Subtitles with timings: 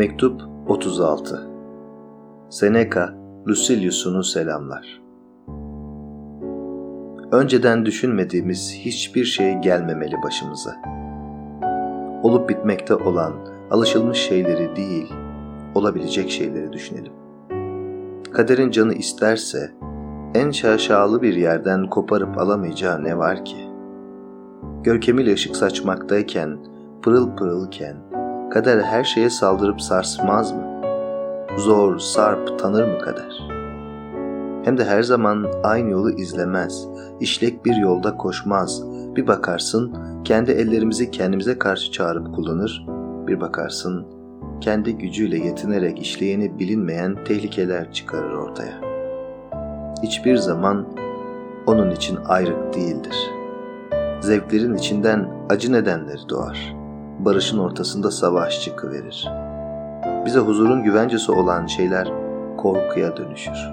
[0.00, 1.50] Mektup 36
[2.50, 3.14] Seneca,
[3.48, 5.02] Lucilius'unu selamlar.
[7.32, 10.76] Önceden düşünmediğimiz hiçbir şey gelmemeli başımıza.
[12.22, 13.32] Olup bitmekte olan,
[13.70, 15.12] alışılmış şeyleri değil,
[15.74, 17.12] olabilecek şeyleri düşünelim.
[18.32, 19.70] Kaderin canı isterse,
[20.34, 23.68] en şaşalı bir yerden koparıp alamayacağı ne var ki?
[24.82, 26.58] Görkemiyle ışık saçmaktayken,
[27.02, 28.09] pırıl pırılken,
[28.50, 30.62] kader her şeye saldırıp sarsmaz mı?
[31.56, 33.48] Zor, sarp tanır mı kader?
[34.64, 36.86] Hem de her zaman aynı yolu izlemez,
[37.20, 38.82] işlek bir yolda koşmaz.
[39.16, 42.86] Bir bakarsın kendi ellerimizi kendimize karşı çağırıp kullanır,
[43.26, 44.06] bir bakarsın
[44.60, 48.80] kendi gücüyle yetinerek işleyeni bilinmeyen tehlikeler çıkarır ortaya.
[50.02, 50.86] Hiçbir zaman
[51.66, 53.16] onun için ayrık değildir.
[54.20, 56.79] Zevklerin içinden acı nedenleri doğar.
[57.24, 59.28] Barışın ortasında savaş çıkıverir.
[60.26, 62.12] Bize huzurun güvencesi olan şeyler
[62.56, 63.70] korkuya dönüşür.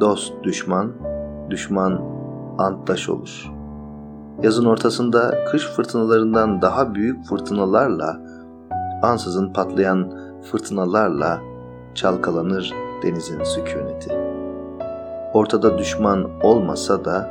[0.00, 0.92] Dost düşman,
[1.50, 2.00] düşman
[2.58, 3.52] antdaş olur.
[4.42, 8.20] Yazın ortasında kış fırtınalarından daha büyük fırtınalarla,
[9.02, 10.12] ansızın patlayan
[10.42, 11.38] fırtınalarla
[11.94, 14.14] çalkalanır denizin sükuneti.
[15.34, 17.30] Ortada düşman olmasa da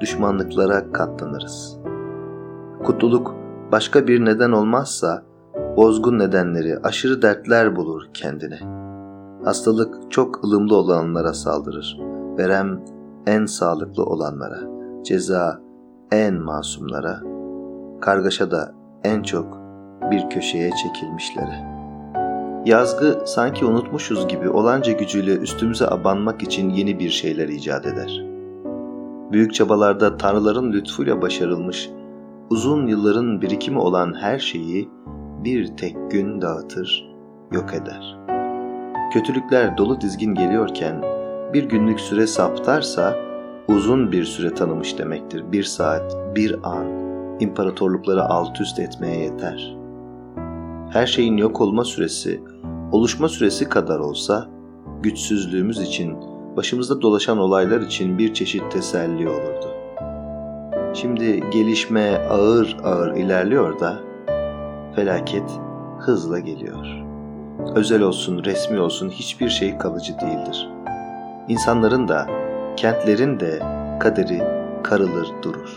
[0.00, 1.78] düşmanlıklara katlanırız.
[2.84, 3.39] Kutluluk
[3.72, 5.22] başka bir neden olmazsa
[5.76, 8.58] bozgun nedenleri, aşırı dertler bulur kendine.
[9.44, 12.00] Hastalık çok ılımlı olanlara saldırır.
[12.38, 12.84] Verem
[13.26, 14.60] en sağlıklı olanlara,
[15.04, 15.60] ceza
[16.12, 17.20] en masumlara,
[18.00, 19.58] kargaşa da en çok
[20.10, 21.70] bir köşeye çekilmişlere.
[22.64, 28.24] Yazgı sanki unutmuşuz gibi olanca gücüyle üstümüze abanmak için yeni bir şeyler icat eder.
[29.32, 31.90] Büyük çabalarda tanrıların lütfuyla başarılmış,
[32.50, 34.88] uzun yılların birikimi olan her şeyi
[35.44, 37.14] bir tek gün dağıtır,
[37.52, 38.18] yok eder.
[39.12, 41.02] Kötülükler dolu dizgin geliyorken
[41.54, 43.16] bir günlük süre saptarsa
[43.68, 45.52] uzun bir süre tanımış demektir.
[45.52, 46.86] Bir saat, bir an
[47.40, 49.76] imparatorlukları alt üst etmeye yeter.
[50.90, 52.40] Her şeyin yok olma süresi,
[52.92, 54.48] oluşma süresi kadar olsa
[55.02, 56.16] güçsüzlüğümüz için,
[56.56, 59.69] başımızda dolaşan olaylar için bir çeşit teselli olurdu.
[60.94, 64.00] Şimdi gelişme ağır ağır ilerliyor da
[64.96, 65.50] felaket
[65.98, 66.86] hızla geliyor.
[67.74, 70.68] Özel olsun, resmi olsun hiçbir şey kalıcı değildir.
[71.48, 72.26] İnsanların da,
[72.76, 73.58] kentlerin de
[74.00, 74.42] kaderi
[74.82, 75.76] karılır durur.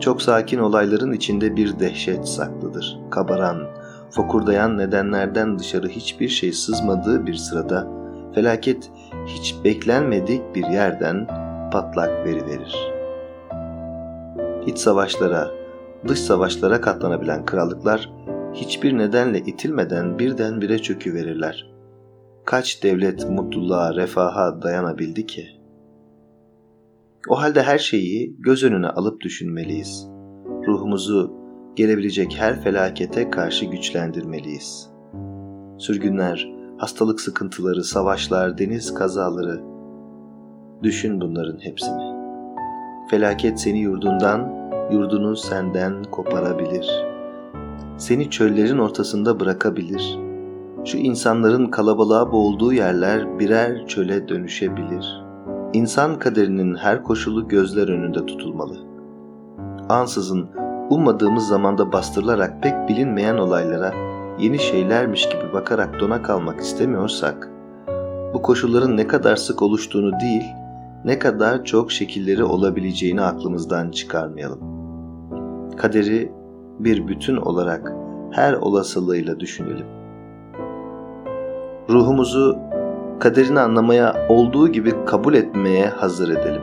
[0.00, 3.00] Çok sakin olayların içinde bir dehşet saklıdır.
[3.10, 3.58] Kabaran,
[4.10, 7.86] fokurdayan nedenlerden dışarı hiçbir şey sızmadığı bir sırada
[8.34, 8.90] felaket
[9.26, 11.26] hiç beklenmedik bir yerden
[11.72, 12.97] patlak veriverir.
[14.66, 15.50] İç savaşlara,
[16.08, 18.12] dış savaşlara katlanabilen krallıklar
[18.54, 21.70] hiçbir nedenle itilmeden birdenbire çöküverirler.
[22.44, 25.46] Kaç devlet mutluluğa, refaha dayanabildi ki?
[27.28, 30.08] O halde her şeyi göz önüne alıp düşünmeliyiz.
[30.66, 31.32] Ruhumuzu
[31.76, 34.90] gelebilecek her felakete karşı güçlendirmeliyiz.
[35.78, 39.60] Sürgünler, hastalık sıkıntıları, savaşlar, deniz kazaları.
[40.82, 42.17] Düşün bunların hepsini.
[43.10, 44.52] Felaket seni yurdundan,
[44.90, 47.04] yurdunu senden koparabilir.
[47.96, 50.18] Seni çöllerin ortasında bırakabilir.
[50.84, 55.22] Şu insanların kalabalığa boğulduğu yerler birer çöle dönüşebilir.
[55.72, 58.76] İnsan kaderinin her koşulu gözler önünde tutulmalı.
[59.88, 60.48] Ansızın
[60.90, 63.92] ummadığımız zamanda bastırılarak pek bilinmeyen olaylara
[64.38, 67.48] yeni şeylermiş gibi bakarak dona kalmak istemiyorsak,
[68.34, 70.44] bu koşulların ne kadar sık oluştuğunu değil,
[71.04, 74.60] ne kadar çok şekilleri olabileceğini aklımızdan çıkarmayalım.
[75.76, 76.32] Kaderi
[76.78, 77.92] bir bütün olarak
[78.30, 79.86] her olasılığıyla düşünelim.
[81.90, 82.58] Ruhumuzu
[83.20, 86.62] kaderini anlamaya olduğu gibi kabul etmeye hazır edelim.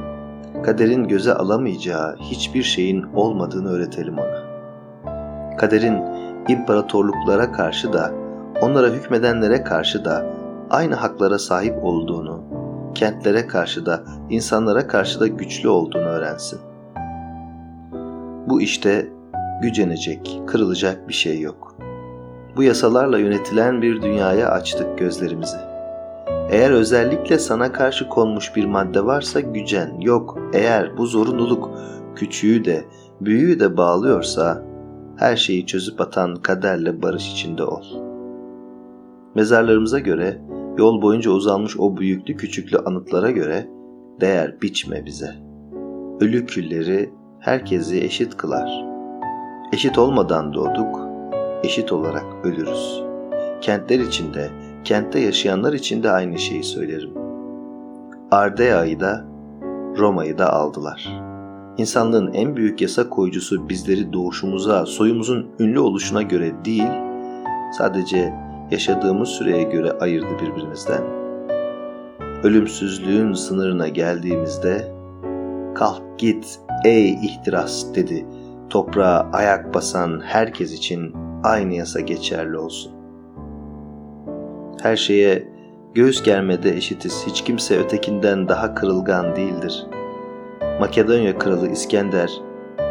[0.63, 4.45] Kaderin göze alamayacağı hiçbir şeyin olmadığını öğretelim ona.
[5.57, 6.01] Kaderin
[6.47, 8.11] imparatorluklara karşı da,
[8.61, 10.25] onlara hükmedenlere karşı da
[10.69, 12.43] aynı haklara sahip olduğunu,
[12.95, 16.59] kentlere karşı da, insanlara karşı da güçlü olduğunu öğrensin.
[18.47, 19.07] Bu işte
[19.61, 21.75] gücenecek, kırılacak bir şey yok.
[22.55, 25.57] Bu yasalarla yönetilen bir dünyaya açtık gözlerimizi.
[26.49, 30.39] Eğer özellikle sana karşı konmuş bir madde varsa gücen, yok.
[30.53, 31.71] Eğer bu zorunluluk
[32.15, 32.85] küçüğü de,
[33.21, 34.63] büyüğü de bağlıyorsa,
[35.17, 37.83] her şeyi çözüp atan kaderle barış içinde ol.
[39.35, 40.41] Mezarlarımıza göre,
[40.77, 43.67] yol boyunca uzanmış o büyüklü küçüklü anıtlara göre
[44.21, 45.35] değer biçme bize.
[46.19, 48.85] Ölü külleri herkesi eşit kılar.
[49.73, 51.09] Eşit olmadan doğduk,
[51.63, 53.03] eşit olarak ölürüz.
[53.61, 54.49] kentler içinde,
[54.83, 57.11] kentte yaşayanlar için de aynı şeyi söylerim.
[58.31, 59.25] Ardea'yı da
[59.97, 61.21] Roma'yı da aldılar.
[61.77, 66.91] İnsanlığın en büyük yasa koyucusu bizleri doğuşumuza, soyumuzun ünlü oluşuna göre değil,
[67.77, 68.33] sadece
[68.71, 71.01] yaşadığımız süreye göre ayırdı birbirimizden.
[72.43, 74.91] Ölümsüzlüğün sınırına geldiğimizde
[75.75, 78.25] kalk git ey ihtiras dedi.
[78.69, 81.13] Toprağa ayak basan herkes için
[81.43, 82.91] aynı yasa geçerli olsun.
[84.81, 85.47] Her şeye
[85.93, 87.23] göğüs germede eşitiz.
[87.27, 89.87] Hiç kimse ötekinden daha kırılgan değildir.
[90.79, 92.31] Makedonya kralı İskender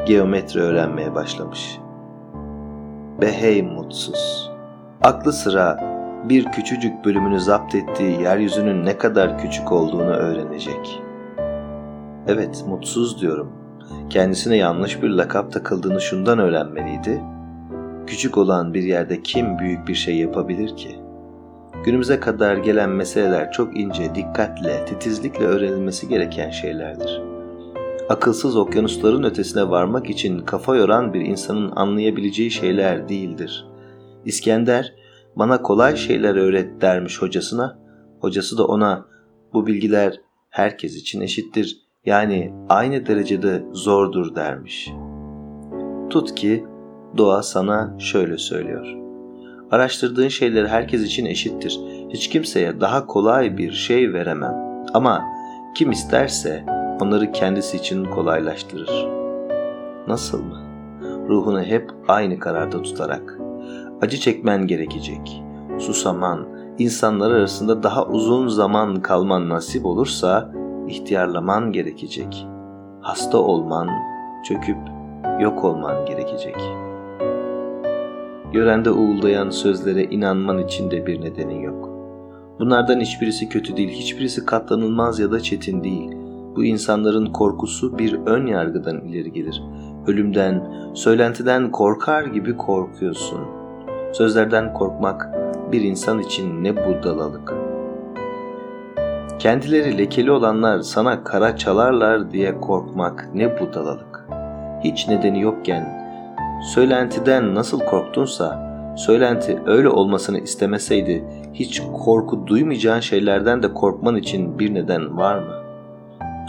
[0.06, 1.78] geometri öğrenmeye başlamış.
[3.20, 4.53] Behey mutsuz.
[5.04, 5.78] Aklı sıra
[6.28, 11.02] bir küçücük bölümünü zapt ettiği yeryüzünün ne kadar küçük olduğunu öğrenecek.
[12.28, 13.52] Evet, mutsuz diyorum.
[14.10, 17.22] Kendisine yanlış bir lakap takıldığını şundan öğrenmeliydi.
[18.06, 20.96] Küçük olan bir yerde kim büyük bir şey yapabilir ki?
[21.84, 27.22] Günümüze kadar gelen meseleler çok ince, dikkatle, titizlikle öğrenilmesi gereken şeylerdir.
[28.08, 33.73] Akılsız okyanusların ötesine varmak için kafa yoran bir insanın anlayabileceği şeyler değildir.
[34.24, 34.94] İskender,
[35.36, 37.78] bana kolay şeyler öğret dermiş hocasına.
[38.20, 39.06] Hocası da ona
[39.52, 41.80] bu bilgiler herkes için eşittir.
[42.06, 44.90] Yani aynı derecede zordur dermiş.
[46.10, 46.64] Tut ki
[47.16, 48.86] doğa sana şöyle söylüyor.
[49.70, 51.80] Araştırdığın şeyler herkes için eşittir.
[52.10, 54.84] Hiç kimseye daha kolay bir şey veremem.
[54.94, 55.22] Ama
[55.76, 56.64] kim isterse
[57.00, 59.06] onları kendisi için kolaylaştırır.
[60.08, 60.60] Nasıl mı?
[61.28, 63.33] Ruhunu hep aynı kararda tutarak.
[64.02, 65.42] Acı çekmen gerekecek.
[65.78, 66.46] Susaman,
[66.78, 70.52] insanlar arasında daha uzun zaman kalman nasip olursa
[70.88, 72.46] ihtiyarlaman gerekecek.
[73.00, 73.88] Hasta olman,
[74.48, 74.78] çöküp
[75.40, 76.84] yok olman gerekecek.''
[78.54, 81.88] Yörende uğuldayan sözlere inanman için de bir nedenin yok.
[82.58, 86.10] Bunlardan hiçbirisi kötü değil, hiçbirisi katlanılmaz ya da çetin değil.
[86.56, 89.62] Bu insanların korkusu bir ön yargıdan ileri gelir.
[90.06, 93.40] Ölümden, söylentiden korkar gibi korkuyorsun.
[94.14, 95.30] Sözlerden korkmak
[95.72, 97.54] bir insan için ne budalalık.
[99.38, 104.24] Kendileri lekeli olanlar sana kara çalarlar diye korkmak ne budalalık.
[104.84, 106.08] Hiç nedeni yokken
[106.74, 114.74] söylentiden nasıl korktunsa, söylenti öyle olmasını istemeseydi hiç korku duymayacağın şeylerden de korkman için bir
[114.74, 115.54] neden var mı?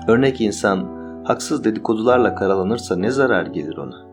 [0.08, 0.88] Örnek insan
[1.24, 4.06] haksız dedikodularla karalanırsa ne zarar gelir ona?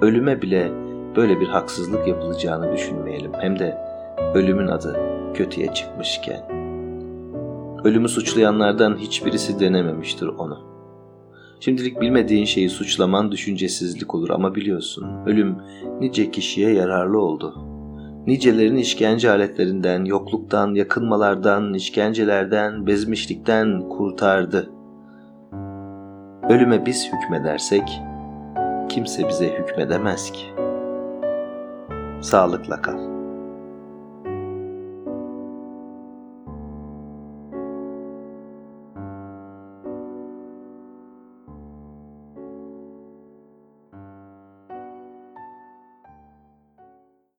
[0.00, 3.32] Ölüme bile böyle bir haksızlık yapılacağını düşünmeyelim.
[3.40, 3.78] Hem de
[4.34, 4.96] ölümün adı
[5.34, 6.40] kötüye çıkmışken.
[7.84, 10.58] Ölümü suçlayanlardan hiçbirisi denememiştir onu.
[11.60, 15.56] Şimdilik bilmediğin şeyi suçlaman düşüncesizlik olur ama biliyorsun ölüm
[16.00, 17.54] nice kişiye yararlı oldu.
[18.26, 24.70] Nicelerin işkence aletlerinden, yokluktan, yakınmalardan, işkencelerden, bezmişlikten kurtardı.
[26.48, 27.82] Ölüme biz hükmedersek
[28.88, 30.49] kimse bize hükmedemez ki.
[32.22, 33.19] Sağlıkla kal.